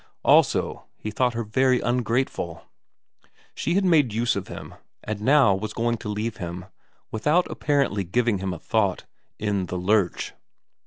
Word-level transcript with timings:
Also 0.25 0.87
he 0.97 1.11
thought 1.11 1.35
her 1.35 1.43
very 1.43 1.79
ungrateful. 1.79 2.63
She 3.53 3.75
had 3.75 3.85
made 3.85 4.11
use 4.13 4.35
of 4.35 4.47
him, 4.47 4.73
and 5.03 5.21
now 5.21 5.53
was 5.53 5.73
going 5.73 5.97
to 5.97 6.09
leave 6.09 6.37
him, 6.37 6.65
without 7.11 7.45
apparently 7.51 8.03
giving 8.03 8.39
him 8.39 8.51
a 8.51 8.57
thought, 8.57 9.05
in 9.37 9.67
the 9.67 9.77
lurch. 9.77 10.33